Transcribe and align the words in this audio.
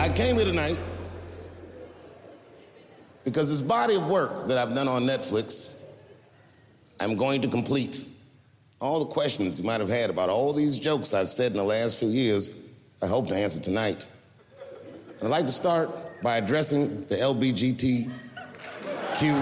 I 0.00 0.08
came 0.08 0.36
here 0.36 0.44
tonight 0.44 0.78
because 3.24 3.50
this 3.50 3.60
body 3.60 3.96
of 3.96 4.08
work 4.08 4.46
that 4.46 4.56
I've 4.56 4.72
done 4.72 4.86
on 4.86 5.02
Netflix, 5.02 5.90
I'm 7.00 7.16
going 7.16 7.42
to 7.42 7.48
complete. 7.48 8.04
All 8.80 9.00
the 9.00 9.06
questions 9.06 9.58
you 9.58 9.66
might 9.66 9.80
have 9.80 9.90
had 9.90 10.08
about 10.08 10.28
all 10.28 10.52
these 10.52 10.78
jokes 10.78 11.14
I've 11.14 11.28
said 11.28 11.50
in 11.50 11.56
the 11.56 11.64
last 11.64 11.98
few 11.98 12.10
years, 12.10 12.72
I 13.02 13.08
hope 13.08 13.26
to 13.26 13.34
answer 13.34 13.58
tonight. 13.58 14.08
And 15.18 15.24
I'd 15.24 15.30
like 15.30 15.46
to 15.46 15.52
start 15.52 15.90
by 16.22 16.36
addressing 16.36 17.04
the 17.06 17.16
LBGTQ 17.16 18.08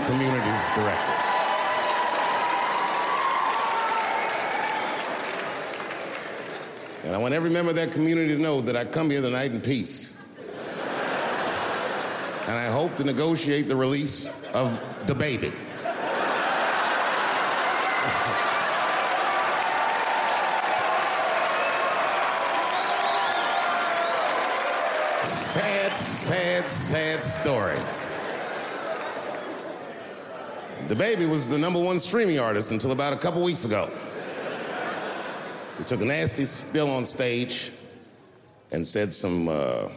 community 0.07 0.52
directly. 0.75 1.15
And 7.05 7.15
I 7.15 7.19
want 7.19 7.34
every 7.34 7.51
member 7.51 7.70
of 7.70 7.77
that 7.77 7.93
community 7.93 8.34
to 8.34 8.43
know 8.43 8.62
that 8.62 8.75
I 8.75 8.87
come 8.87 9.11
here 9.11 9.20
tonight 9.20 9.51
in 9.51 9.61
peace. 9.61 10.16
And 12.46 12.56
I 12.56 12.66
hope 12.66 12.95
to 12.96 13.05
negotiate 13.05 13.66
the 13.66 13.74
release 13.74 14.28
of 14.55 14.80
DaBaby. 15.06 15.52
sad, 25.24 25.96
sad, 25.96 26.69
sad 26.69 27.22
story. 27.22 27.78
DaBaby 30.88 31.28
was 31.28 31.48
the 31.48 31.58
number 31.58 31.83
one 31.83 31.98
streaming 31.98 32.38
artist 32.38 32.70
until 32.70 32.92
about 32.92 33.12
a 33.12 33.16
couple 33.16 33.42
weeks 33.42 33.64
ago. 33.64 33.91
He 35.78 35.84
took 35.84 36.00
a 36.00 36.05
nasty 36.05 36.44
spill 36.44 36.91
on 36.91 37.05
stage 37.05 37.72
and 38.70 38.86
said 38.86 39.12
some 39.12 39.48
uh, 39.48 39.88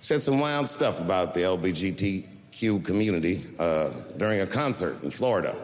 said 0.00 0.20
some 0.22 0.40
wild 0.40 0.66
stuff 0.66 1.00
about 1.00 1.34
the 1.34 1.40
LBGTQ 1.40 2.84
community 2.84 3.42
uh, 3.58 3.90
during 4.16 4.40
a 4.40 4.46
concert 4.46 5.02
in 5.04 5.10
Florida. 5.10 5.54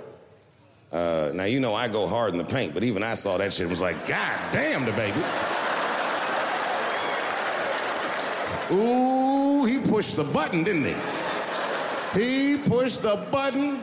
Uh, 0.93 1.31
now 1.34 1.45
you 1.45 1.59
know 1.59 1.75
I 1.75 1.89
go 1.89 2.06
hard 2.06 2.33
in 2.33 2.39
the 2.39 2.45
paint, 2.45 2.75
but 2.75 2.84
even 2.84 3.03
I 3.03 3.15
saw 3.15 3.39
that 3.39 3.53
shit 3.53 3.62
and 3.62 3.70
was 3.70 3.81
like, 3.81 4.06
God 4.06 4.39
damn 4.53 4.84
DaBaby. 4.84 5.56
Ooh, 8.73 9.65
he 9.65 9.78
pushed 9.78 10.17
the 10.17 10.25
button, 10.25 10.65
didn't 10.65 10.84
he? 10.84 10.95
He 12.21 12.59
pushed 12.59 13.03
the 13.03 13.27
button, 13.31 13.81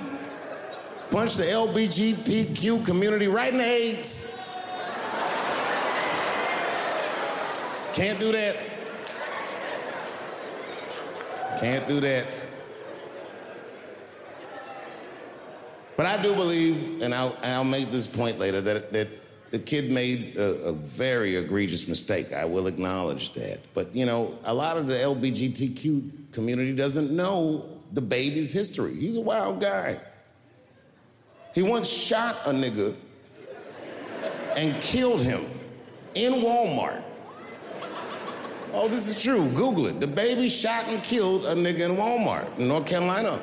punched 1.09 1.37
the 1.37 1.43
LBGTQ 1.43 2.85
community 2.85 3.27
right 3.27 3.51
in 3.51 3.57
the 3.57 3.65
AIDS. 3.65 4.39
Can't 7.93 8.19
do 8.19 8.31
that. 8.31 8.72
Can't 11.59 11.87
do 11.87 11.99
that. 11.99 12.49
But 15.95 16.05
I 16.07 16.21
do 16.21 16.33
believe, 16.33 17.01
and 17.01 17.13
I'll, 17.13 17.35
and 17.43 17.53
I'll 17.53 17.63
make 17.63 17.89
this 17.89 18.07
point 18.07 18.39
later, 18.39 18.61
that, 18.61 18.91
that 18.93 19.07
the 19.51 19.59
kid 19.59 19.91
made 19.91 20.35
a, 20.35 20.69
a, 20.69 20.73
very 20.73 21.35
egregious 21.35 21.87
mistake. 21.87 22.33
I 22.33 22.45
will 22.45 22.65
acknowledge 22.65 23.33
that. 23.33 23.59
But, 23.75 23.95
you 23.95 24.07
know, 24.07 24.37
a 24.45 24.53
lot 24.53 24.77
of 24.77 24.87
the 24.87 24.95
LBGTQ 24.95 26.31
community 26.31 26.75
doesn't 26.75 27.11
know 27.11 27.63
DaBaby's 27.93 28.51
history. 28.51 28.95
He's 28.95 29.15
a 29.15 29.21
wild 29.21 29.61
guy. 29.61 29.97
He 31.53 31.61
once 31.61 31.87
shot 31.87 32.35
a 32.47 32.49
nigga 32.49 32.95
and 34.57 34.73
killed 34.81 35.21
him 35.21 35.45
in 36.15 36.33
Walmart. 36.33 37.03
Oh, 38.75 38.87
this 38.87 39.07
is 39.07 39.21
true. 39.21 39.47
Google 39.51 39.85
it. 39.85 39.99
DaBaby 39.99 40.49
shot 40.49 40.87
and 40.87 41.03
killed 41.03 41.45
a 41.45 41.53
nigga 41.53 41.81
in 41.81 41.95
Walmart 41.95 42.57
in 42.57 42.67
North 42.67 42.87
Carolina. 42.87 43.39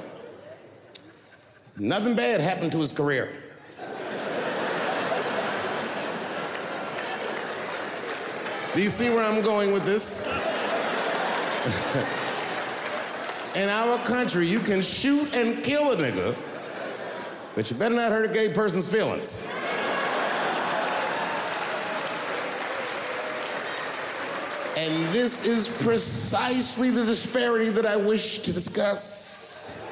Nothing 1.77 2.17
bad 2.17 2.41
happened 2.41 2.73
to 2.73 2.79
his 2.79 2.91
career. 2.91 3.31
Do 8.75 8.83
you 8.83 8.91
see 8.91 9.09
where 9.09 9.25
I'm 9.25 9.43
going 9.43 9.73
with 9.73 9.85
this? 9.85 10.31
in 13.57 13.69
our 13.69 13.99
country, 14.05 14.47
you 14.47 14.61
can 14.61 14.83
shoot 14.83 15.33
and 15.35 15.63
kill 15.63 15.93
a 15.93 15.97
nigga, 15.97 16.35
but 17.55 17.71
you 17.71 17.77
better 17.77 17.95
not 17.95 18.11
hurt 18.11 18.31
a 18.31 18.33
gay 18.33 18.53
person's 18.53 18.91
feelings. 18.91 19.49
And 24.81 25.13
this 25.13 25.45
is 25.45 25.69
precisely 25.69 26.89
the 26.89 27.05
disparity 27.05 27.69
that 27.69 27.85
I 27.85 27.97
wish 27.97 28.39
to 28.39 28.51
discuss. 28.51 29.87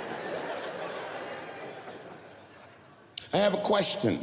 I 3.35 3.37
have 3.37 3.53
a 3.53 3.59
question 3.59 4.19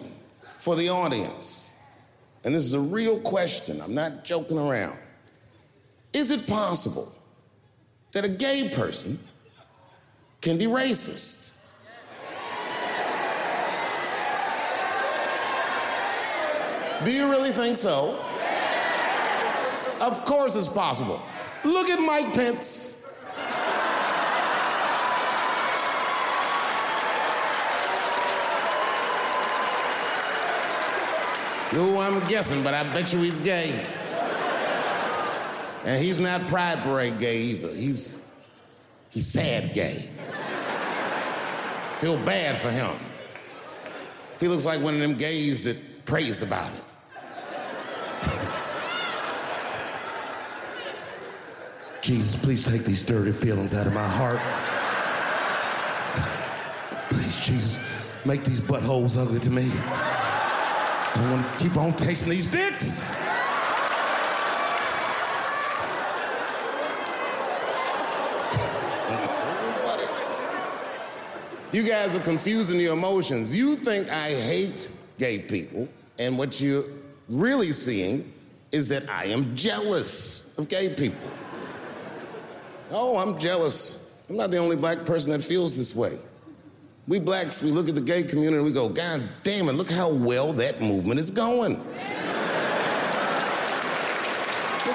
for 0.57 0.75
the 0.75 0.89
audience. 0.89 1.79
And 2.43 2.55
this 2.55 2.63
is 2.63 2.73
a 2.73 2.79
real 2.79 3.19
question. 3.19 3.79
I'm 3.79 3.93
not 3.93 4.25
joking 4.25 4.57
around. 4.57 4.97
Is 6.13 6.31
it 6.31 6.47
possible 6.47 7.13
that 8.13 8.25
a 8.25 8.29
gay 8.29 8.67
person 8.69 9.19
can 10.41 10.57
be 10.57 10.65
racist? 10.65 11.69
Do 17.05 17.11
you 17.11 17.29
really 17.29 17.51
think 17.51 17.77
so? 17.77 18.19
Of 20.01 20.25
course 20.25 20.55
it's 20.55 20.67
possible. 20.67 21.21
Look 21.63 21.89
at 21.89 21.99
Mike 21.99 22.33
Pence. 22.33 22.95
Who 31.71 31.97
I'm 31.97 32.25
guessing, 32.27 32.63
but 32.63 32.73
I 32.73 32.83
bet 32.93 33.11
you 33.11 33.19
he's 33.19 33.37
gay. 33.39 33.77
And 35.83 36.03
he's 36.03 36.19
not 36.19 36.41
Pride 36.47 36.77
Parade 36.79 37.19
gay 37.19 37.37
either. 37.41 37.67
He's 37.67 38.43
he's 39.09 39.27
sad 39.27 39.73
gay. 39.73 40.07
Feel 41.95 42.17
bad 42.25 42.57
for 42.57 42.69
him. 42.69 42.91
He 44.39 44.47
looks 44.47 44.65
like 44.65 44.81
one 44.81 44.93
of 44.93 44.99
them 44.99 45.15
gays 45.15 45.63
that 45.63 46.05
prays 46.05 46.41
about 46.41 46.71
it. 46.71 46.83
Jesus, 52.05 52.35
please 52.35 52.63
take 52.63 52.85
these 52.85 53.01
dirty 53.01 53.31
feelings 53.31 53.73
out 53.73 53.87
of 53.87 53.93
my 53.95 54.07
heart. 54.07 54.39
Please, 57.09 57.43
Jesus, 57.43 57.79
make 58.25 58.43
these 58.43 58.61
buttholes 58.61 59.19
ugly 59.19 59.39
to 59.39 59.49
me. 59.49 59.63
I 59.73 61.31
want 61.31 61.47
to 61.47 61.63
keep 61.63 61.75
on 61.77 61.93
tasting 61.93 62.29
these 62.29 62.45
dicks. 62.45 63.09
You 71.73 71.81
guys 71.81 72.15
are 72.15 72.19
confusing 72.19 72.79
your 72.79 72.93
emotions. 72.93 73.57
You 73.57 73.75
think 73.75 74.07
I 74.11 74.29
hate 74.29 74.91
gay 75.17 75.39
people, 75.39 75.89
and 76.19 76.37
what 76.37 76.61
you're 76.61 76.83
really 77.29 77.69
seeing 77.69 78.31
is 78.71 78.89
that 78.89 79.09
I 79.09 79.25
am 79.25 79.55
jealous 79.55 80.55
of 80.59 80.69
gay 80.69 80.93
people. 80.93 81.31
Oh, 82.91 83.17
I'm 83.17 83.39
jealous. 83.39 84.23
I'm 84.29 84.37
not 84.37 84.51
the 84.51 84.57
only 84.57 84.75
black 84.75 85.05
person 85.05 85.31
that 85.33 85.41
feels 85.43 85.77
this 85.77 85.95
way. 85.95 86.13
We 87.07 87.19
blacks, 87.19 87.61
we 87.61 87.69
look 87.69 87.87
at 87.87 87.95
the 87.95 88.01
gay 88.01 88.23
community 88.23 88.57
and 88.57 88.65
we 88.65 88.71
go, 88.71 88.89
God 88.89 89.21
damn 89.43 89.69
it, 89.69 89.73
look 89.73 89.91
how 89.91 90.09
well 90.09 90.53
that 90.53 90.81
movement 90.81 91.19
is 91.19 91.29
going. 91.29 91.73
look 91.73 91.83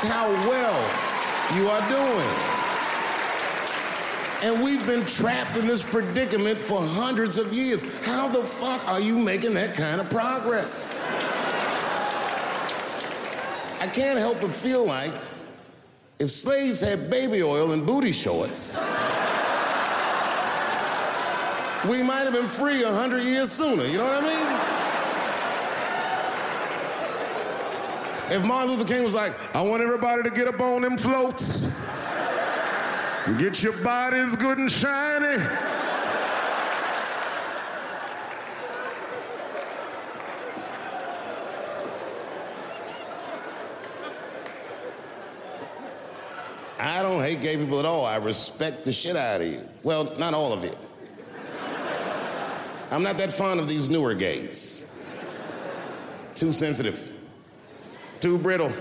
how 0.03 0.29
well 0.49 1.11
you 1.55 1.69
are 1.69 1.89
doing. 1.89 2.51
And 4.43 4.65
we've 4.65 4.85
been 4.87 5.05
trapped 5.07 5.57
in 5.57 5.67
this 5.67 5.83
predicament 5.83 6.59
for 6.59 6.81
hundreds 6.81 7.39
of 7.39 7.53
years. 7.53 7.85
How 8.07 8.27
the 8.27 8.43
fuck 8.43 8.89
are 8.89 9.01
you 9.01 9.19
making 9.19 9.55
that 9.55 9.77
kind 9.77 10.01
of 10.01 10.09
progress? 10.11 11.07
I 13.81 13.87
can't 13.87 14.19
help 14.19 14.41
but 14.41 14.51
feel 14.51 14.85
like 14.85 15.13
if 16.21 16.31
slaves 16.31 16.81
had 16.83 17.11
baby 17.11 17.43
oil 17.43 17.73
and 17.73 17.87
booty 17.87 18.13
shorts, 18.13 18.79
we 21.89 22.03
might 22.03 22.25
have 22.25 22.35
been 22.35 22.45
free 22.45 22.83
a 22.83 22.93
hundred 22.93 23.23
years 23.23 23.51
sooner. 23.51 23.87
You 23.87 23.97
know 23.97 24.05
what 24.05 24.23
I 24.23 24.27
mean? 24.27 24.47
If 28.39 28.45
Martin 28.47 28.77
Luther 28.77 28.95
King 28.95 29.03
was 29.03 29.15
like, 29.15 29.33
I 29.57 29.63
want 29.63 29.83
everybody 29.83 30.23
to 30.23 30.31
get 30.31 30.47
up 30.47 30.61
on 30.61 30.83
them 30.83 30.99
floats, 30.99 31.71
get 33.39 33.63
your 33.63 33.73
bodies 33.83 34.37
good 34.37 34.59
and 34.59 34.71
shiny. 34.71 35.70
I 46.81 47.03
don't 47.03 47.21
hate 47.21 47.41
gay 47.41 47.57
people 47.57 47.79
at 47.79 47.85
all. 47.85 48.07
I 48.07 48.17
respect 48.17 48.85
the 48.85 48.93
shit 48.93 49.15
out 49.15 49.41
of 49.41 49.47
you. 49.47 49.61
Well, 49.83 50.13
not 50.19 50.33
all 50.33 50.53
of 50.53 50.65
it. 50.65 50.77
I'm 52.91 53.03
not 53.03 53.19
that 53.19 53.31
fond 53.31 53.61
of 53.61 53.69
these 53.69 53.89
newer 53.89 54.15
gays. 54.15 54.99
Too 56.35 56.53
sensitive, 56.53 57.13
too 58.21 58.39
brittle. 58.39 58.73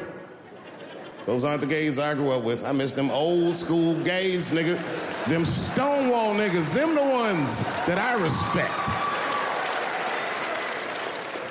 Those 1.25 1.44
aren't 1.44 1.62
the 1.62 1.68
gays 1.68 2.00
I 2.00 2.16
grew 2.16 2.31
up 2.31 2.44
with. 2.44 2.66
I 2.66 2.72
miss 2.72 2.94
them 2.94 3.12
old 3.12 3.54
school 3.54 3.94
gays, 4.04 4.51
nigga. 4.51 4.78
Them 5.25 5.46
Stonewall 5.46 6.34
niggas, 6.34 6.74
them 6.74 6.96
the 6.96 7.01
ones 7.01 7.62
that 7.86 7.98
I 8.00 8.13
respect. 8.19 9.12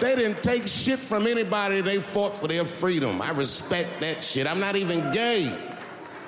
They 0.01 0.17
didn't 0.17 0.43
take 0.43 0.67
shit 0.67 0.99
from 0.99 1.27
anybody. 1.27 1.81
They 1.81 1.99
fought 1.99 2.35
for 2.35 2.49
their 2.49 2.65
freedom. 2.65 3.21
I 3.21 3.31
respect 3.33 4.01
that 4.01 4.25
shit. 4.25 4.47
I'm 4.47 4.61
not 4.61 4.77
even 4.77 5.13
gay. 5.13 5.53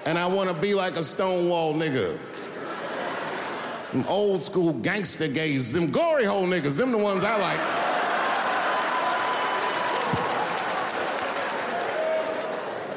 And 0.06 0.18
I 0.18 0.26
want 0.26 0.48
to 0.48 0.54
be 0.54 0.74
like 0.74 0.96
a 0.96 1.02
Stonewall 1.02 1.74
nigga. 1.74 2.18
Them 3.92 4.04
old 4.08 4.40
school 4.40 4.72
gangster 4.72 5.28
gays, 5.28 5.72
them 5.72 5.90
glory 5.90 6.24
hole 6.24 6.46
niggas, 6.46 6.78
them 6.78 6.92
the 6.92 6.98
ones 6.98 7.24
I 7.24 7.36
like. 7.36 7.90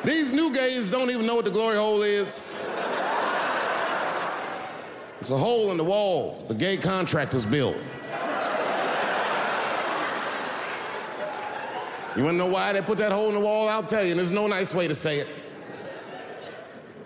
These 0.06 0.34
new 0.34 0.54
gays 0.54 0.92
don't 0.92 1.10
even 1.10 1.26
know 1.26 1.36
what 1.36 1.46
the 1.46 1.52
glory 1.52 1.78
hole 1.78 2.02
is. 2.04 2.70
It's 5.20 5.32
a 5.32 5.38
hole 5.38 5.72
in 5.72 5.78
the 5.78 5.84
wall 5.84 6.44
the 6.50 6.54
gay 6.54 6.78
contractors 6.78 7.46
built. 7.46 7.78
You 12.16 12.24
wanna 12.24 12.38
know 12.38 12.48
why 12.48 12.74
they 12.74 12.82
put 12.82 12.98
that 13.00 13.12
hole 13.12 13.30
in 13.30 13.34
the 13.34 13.40
wall? 13.40 13.68
I'll 13.70 13.82
tell 13.82 14.04
you, 14.04 14.12
and 14.12 14.20
there's 14.20 14.32
no 14.32 14.48
nice 14.48 14.74
way 14.74 14.88
to 14.88 14.94
say 14.94 15.18
it. 15.18 15.43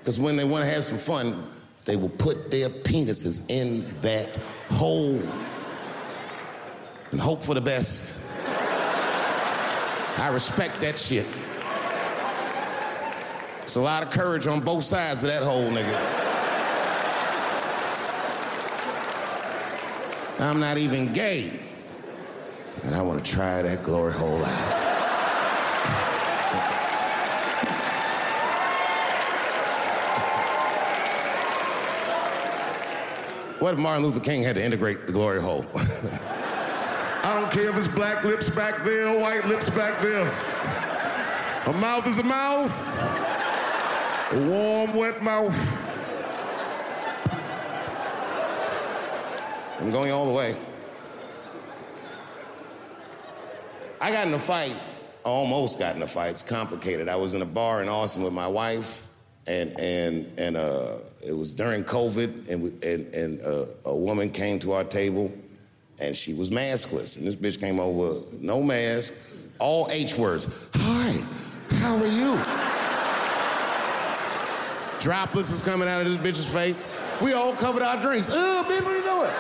Because 0.08 0.22
when 0.22 0.38
they 0.38 0.46
wanna 0.46 0.66
have 0.68 0.86
some 0.86 0.98
fun, 0.98 1.44
they 1.84 1.98
will 1.98 2.08
put 2.08 2.50
their 2.50 2.70
penises 2.70 3.44
in 3.52 3.86
that 4.04 4.30
hole 4.70 5.22
and 7.12 7.20
hope 7.20 7.44
for 7.44 7.54
the 7.54 7.60
best. 7.60 8.26
I 10.18 10.30
respect 10.32 10.80
that 10.80 10.98
shit. 10.98 11.26
It's 13.64 13.76
a 13.76 13.82
lot 13.82 14.02
of 14.02 14.10
courage 14.10 14.48
on 14.48 14.62
both 14.62 14.86
sides 14.86 15.24
of 15.24 15.30
that 15.30 15.44
hole, 15.44 15.70
nigga. 15.72 16.00
I'm 20.40 20.62
not 20.62 20.78
even 20.78 21.12
gay. 21.12 21.52
And 22.86 22.96
I 22.96 23.02
want 23.02 23.26
to 23.26 23.30
try 23.30 23.62
that 23.62 23.84
glory 23.84 24.14
hole 24.14 24.42
out. 24.42 24.88
What 33.60 33.74
if 33.74 33.80
Martin 33.80 34.04
Luther 34.04 34.20
King 34.20 34.44
had 34.44 34.56
to 34.56 34.64
integrate 34.64 35.08
the 35.08 35.12
glory 35.12 35.42
hole? 35.42 35.66
I 35.74 37.34
don't 37.34 37.52
care 37.52 37.70
if 37.70 37.76
it's 37.76 37.88
black 37.88 38.24
lips 38.24 38.52
back 38.52 38.84
there 38.84 39.08
or 39.08 39.20
white 39.20 39.46
lips 39.48 39.68
back 39.70 40.00
there. 40.00 40.28
A 41.66 41.74
mouth 41.74 42.06
is 42.06 42.20
a 42.20 42.24
mouth. 42.24 42.72
A 44.32 44.48
warm, 44.48 44.94
wet 44.94 45.24
mouth. 45.24 45.56
I'm 49.80 49.90
going 49.90 50.12
all 50.12 50.28
the 50.28 50.34
way. 50.34 50.56
I 54.00 54.12
got 54.12 54.28
in 54.28 54.34
a 54.36 54.40
fight, 54.40 54.80
I 55.26 55.30
almost 55.30 55.80
got 55.80 55.96
in 55.96 56.04
a 56.04 56.08
fight. 56.08 56.30
It's 56.30 56.44
complicated. 56.44 57.10
I 57.10 57.16
was 57.16 57.34
in 57.34 57.42
a 57.42 57.46
bar 57.46 57.82
in 57.82 57.90
Austin 57.90 58.22
with 58.22 58.34
my 58.34 58.48
wife, 58.48 59.08
and 59.48 59.80
and 59.80 60.32
and 60.38 60.58
uh, 60.58 60.98
it 61.26 61.32
was 61.32 61.54
during 61.54 61.84
COVID, 61.84 62.50
and 62.50 62.84
and, 62.84 63.14
and 63.14 63.42
uh, 63.42 63.66
a 63.86 63.96
woman 63.96 64.30
came 64.30 64.60
to 64.60 64.74
our 64.74 64.84
table, 64.84 65.32
and 66.02 66.16
she 66.16 66.34
was 66.34 66.50
maskless, 66.50 67.18
and 67.18 67.26
this 67.26 67.36
bitch 67.36 67.60
came 67.60 67.80
over, 67.80 68.20
no 68.40 68.62
mask, 68.62 69.14
all 69.60 69.88
H 69.92 70.18
words. 70.18 70.54
Hi, 70.76 71.26
how 71.78 71.98
are 71.98 72.08
you? 72.08 72.40
Droplets 75.00 75.50
was 75.50 75.62
coming 75.62 75.88
out 75.88 76.02
of 76.02 76.08
this 76.08 76.18
bitch's 76.18 76.52
face. 76.52 77.08
We 77.22 77.34
all 77.34 77.54
covered 77.54 77.84
our 77.84 78.02
drinks. 78.02 78.30
Bitch, 78.30 78.66
what 78.66 78.88
are 78.88 78.98
you 78.98 79.04
doing? 79.04 79.32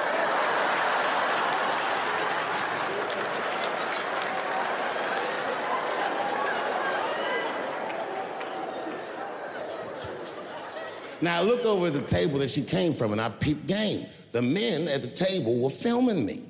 Now 11.21 11.39
I 11.39 11.43
looked 11.43 11.65
over 11.65 11.87
at 11.87 11.93
the 11.93 12.01
table 12.01 12.39
that 12.39 12.49
she 12.49 12.61
came 12.61 12.93
from 12.93 13.11
and 13.11 13.21
I 13.21 13.29
peeped 13.29 13.67
game. 13.67 14.05
The 14.31 14.41
men 14.41 14.87
at 14.87 15.01
the 15.01 15.07
table 15.07 15.59
were 15.59 15.69
filming 15.69 16.25
me. 16.25 16.41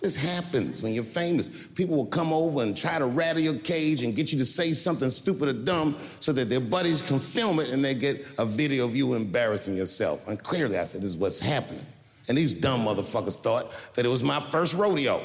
This 0.00 0.14
happens 0.14 0.80
when 0.80 0.92
you're 0.92 1.02
famous. 1.02 1.68
People 1.68 1.96
will 1.96 2.06
come 2.06 2.32
over 2.32 2.62
and 2.62 2.76
try 2.76 2.98
to 2.98 3.06
rattle 3.06 3.42
your 3.42 3.58
cage 3.58 4.04
and 4.04 4.14
get 4.14 4.32
you 4.32 4.38
to 4.38 4.44
say 4.44 4.72
something 4.72 5.10
stupid 5.10 5.48
or 5.48 5.52
dumb 5.52 5.96
so 6.20 6.32
that 6.32 6.48
their 6.48 6.60
buddies 6.60 7.02
can 7.02 7.18
film 7.18 7.58
it 7.58 7.70
and 7.70 7.84
they 7.84 7.94
get 7.94 8.24
a 8.38 8.46
video 8.46 8.84
of 8.84 8.94
you 8.94 9.14
embarrassing 9.14 9.76
yourself. 9.76 10.28
And 10.28 10.40
clearly 10.40 10.78
I 10.78 10.84
said, 10.84 11.02
this 11.02 11.10
is 11.10 11.16
what's 11.16 11.40
happening. 11.40 11.84
And 12.28 12.38
these 12.38 12.54
dumb 12.54 12.84
motherfuckers 12.84 13.40
thought 13.40 13.72
that 13.94 14.04
it 14.04 14.08
was 14.08 14.22
my 14.22 14.38
first 14.38 14.74
rodeo. 14.74 15.20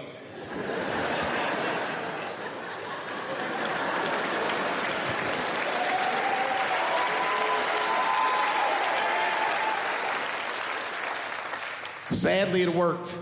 Sadly, 12.14 12.62
it 12.62 12.74
worked. 12.74 13.20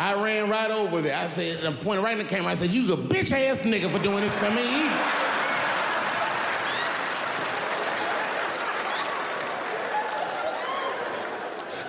I 0.00 0.14
ran 0.14 0.48
right 0.48 0.70
over 0.70 1.00
there. 1.00 1.16
I 1.16 1.28
said, 1.28 1.64
I 1.64 1.72
pointed 1.76 2.04
right 2.04 2.12
in 2.12 2.18
the 2.18 2.24
camera. 2.24 2.52
I 2.52 2.54
said, 2.54 2.70
You's 2.70 2.90
a 2.90 2.96
bitch 2.96 3.32
ass 3.32 3.62
nigga 3.62 3.90
for 3.90 4.02
doing 4.02 4.20
this 4.20 4.38
to 4.38 4.50
me. 4.50 5.18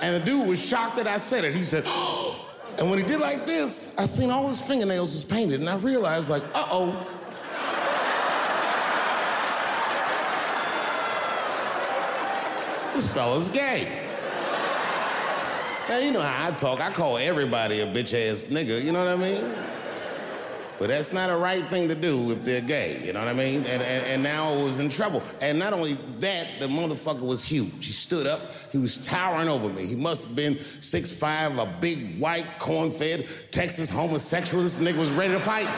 And 0.01 0.15
the 0.15 0.25
dude 0.25 0.47
was 0.47 0.65
shocked 0.65 0.95
that 0.95 1.07
I 1.07 1.17
said 1.17 1.43
it. 1.43 1.53
He 1.53 1.61
said, 1.61 1.83
oh. 1.85 2.45
And 2.79 2.89
when 2.89 2.99
he 2.99 3.05
did 3.05 3.19
like 3.19 3.45
this, 3.45 3.97
I 3.97 4.05
seen 4.05 4.31
all 4.31 4.47
his 4.47 4.61
fingernails 4.61 5.11
was 5.11 5.25
painted, 5.25 5.59
and 5.59 5.69
I 5.69 5.75
realized, 5.75 6.29
like, 6.29 6.43
uh 6.55 6.67
oh. 6.71 7.18
This 12.99 13.13
fella's 13.13 13.47
gay. 13.47 13.87
Now, 15.87 15.99
you 15.99 16.11
know 16.11 16.19
how 16.19 16.49
I 16.49 16.51
talk. 16.57 16.81
I 16.81 16.91
call 16.91 17.17
everybody 17.17 17.79
a 17.79 17.87
bitch 17.87 18.13
ass 18.13 18.47
nigga, 18.51 18.83
you 18.83 18.91
know 18.91 19.05
what 19.05 19.07
I 19.07 19.15
mean? 19.15 19.55
But 20.77 20.89
that's 20.89 21.13
not 21.13 21.29
a 21.29 21.37
right 21.37 21.63
thing 21.63 21.87
to 21.87 21.95
do 21.95 22.29
if 22.31 22.43
they're 22.43 22.59
gay, 22.59 23.01
you 23.05 23.13
know 23.13 23.19
what 23.19 23.29
I 23.29 23.33
mean? 23.33 23.59
And, 23.59 23.81
and, 23.81 24.05
and 24.05 24.21
now 24.21 24.51
I 24.51 24.63
was 24.65 24.79
in 24.79 24.89
trouble. 24.89 25.23
And 25.41 25.57
not 25.57 25.71
only 25.71 25.93
that, 25.93 26.49
the 26.59 26.67
motherfucker 26.67 27.21
was 27.21 27.49
huge. 27.49 27.85
He 27.85 27.93
stood 27.93 28.27
up, 28.27 28.41
he 28.69 28.77
was 28.77 28.97
towering 29.07 29.47
over 29.47 29.69
me. 29.69 29.85
He 29.85 29.95
must 29.95 30.25
have 30.27 30.35
been 30.35 30.55
6'5, 30.55 31.57
a 31.57 31.79
big 31.79 32.19
white 32.19 32.47
corn-fed 32.59 33.25
Texas 33.51 33.89
homosexual. 33.89 34.61
This 34.61 34.77
nigga 34.77 34.99
was 34.99 35.11
ready 35.11 35.31
to 35.31 35.39
fight. 35.39 35.73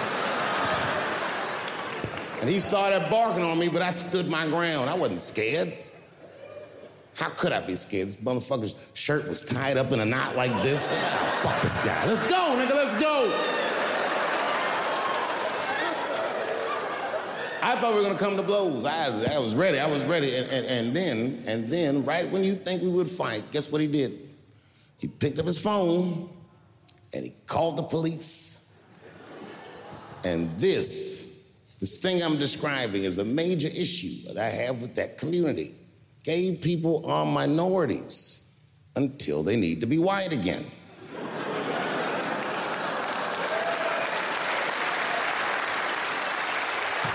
And 2.42 2.50
he 2.50 2.60
started 2.60 3.08
barking 3.12 3.44
on 3.44 3.60
me, 3.60 3.70
but 3.70 3.84
I 3.84 3.92
stood 3.92 4.28
my 4.28 4.48
ground. 4.48 4.90
I 4.90 4.96
wasn't 4.96 5.22
scared. 5.22 5.72
How 7.22 7.30
could 7.30 7.54
I 7.54 7.62
be 7.62 7.75
scared? 7.75 8.08
This 8.08 8.24
motherfucker's 8.24 8.90
shirt 8.96 9.30
was 9.30 9.46
tied 9.46 9.78
up 9.78 9.92
in 9.92 10.00
a 10.00 10.06
knot 10.06 10.36
like 10.36 10.51
this. 10.63 10.90
Fuck 11.44 11.62
this 11.62 11.78
guy. 11.86 12.04
Let's 12.08 12.28
go, 12.28 12.58
nigga, 12.58 12.74
let's 12.74 13.00
go. 13.00 13.32
I 17.62 17.75
thought 17.75 17.94
we 17.94 18.01
were 18.01 18.08
gonna 18.08 18.18
come 18.18 18.38
to 18.38 18.42
blows. 18.42 18.86
I, 18.86 19.36
I 19.36 19.38
was 19.38 19.54
ready, 19.54 19.78
I 19.78 19.86
was 19.86 20.04
ready. 20.06 20.36
And, 20.36 20.50
and, 20.50 20.66
and 20.66 20.96
then, 20.96 21.44
and 21.46 21.68
then, 21.72 22.04
right 22.06 22.28
when 22.32 22.44
you 22.44 22.56
think 22.56 22.82
we 22.82 22.90
would 22.90 23.08
fight, 23.08 23.44
guess 23.51 23.72
what 23.72 23.82
he 23.82 23.88
did? 23.88 24.13
He 24.98 25.08
picked 25.08 25.38
up 25.38 25.46
his 25.46 25.62
phone 25.62 26.28
and 27.13 27.24
he 27.24 27.34
called 27.46 27.78
the 27.78 27.84
police. 27.84 28.84
And 30.24 30.50
this, 30.58 31.56
this 31.80 32.00
thing 32.00 32.24
I'm 32.24 32.38
describing 32.38 33.04
is 33.04 33.20
a 33.20 33.25
major 33.25 33.68
issue 33.68 34.28
that 34.34 34.44
I 34.44 34.50
have 34.50 34.82
with 34.82 34.96
that 34.96 35.20
community. 35.20 35.75
Gay 36.24 36.56
people 36.56 37.10
are 37.10 37.25
minorities 37.25 38.72
until 38.96 39.42
they 39.42 39.56
need 39.56 39.82
to 39.82 39.88
be 39.88 39.98
white 39.98 40.32
again. 40.32 40.63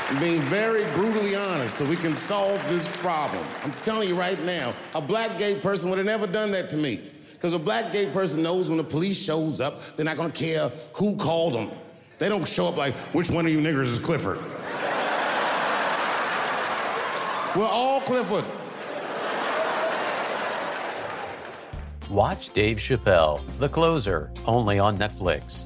I'm 0.09 0.21
being 0.21 0.41
very 0.43 0.85
brutally 0.95 1.37
honest 1.37 1.77
so 1.77 1.85
we 1.85 1.97
can 1.97 2.15
solve 2.15 2.69
this 2.69 2.97
problem. 3.01 3.45
I'm 3.63 3.71
telling 3.83 4.09
you 4.09 4.17
right 4.17 4.41
now, 4.45 4.73
a 4.95 5.01
black 5.01 5.39
gay 5.39 5.55
person 5.55 5.89
would 5.91 5.99
have 5.99 6.07
never 6.07 6.27
done 6.27 6.51
that 6.53 6.69
to 6.71 6.77
me. 6.77 7.01
Because 7.33 7.55
a 7.55 7.59
black 7.61 7.93
gay 7.93 8.07
person 8.11 8.43
knows 8.43 8.69
when 8.69 8.79
the 8.79 8.85
police 8.85 9.23
shows 9.23 9.61
up, 9.61 9.81
they're 9.95 10.07
not 10.07 10.17
gonna 10.17 10.33
care 10.33 10.69
who 10.95 11.17
called 11.17 11.55
them. 11.55 11.71
They 12.19 12.29
don't 12.29 12.47
show 12.47 12.67
up 12.67 12.77
like, 12.77 12.95
which 13.15 13.31
one 13.31 13.47
of 13.47 13.53
you 13.53 13.59
niggers 13.59 13.83
is 13.83 14.01
Clifford? 14.01 14.39
We're 17.55 17.69
all 17.69 18.01
Clifford. 18.01 18.45
Watch 22.11 22.51
Dave 22.53 22.77
Chappelle, 22.77 23.41
The 23.59 23.69
Closer, 23.69 24.31
only 24.47 24.79
on 24.79 24.97
Netflix. 24.97 25.65